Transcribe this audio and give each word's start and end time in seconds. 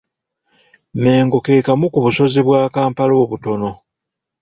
Mmengo 0.95 1.37
ke 1.45 1.53
kamu 1.67 1.85
ku 1.93 1.99
busozi 2.05 2.41
bwa 2.47 2.61
Kampala 2.75 3.13
obutaano. 3.25 3.71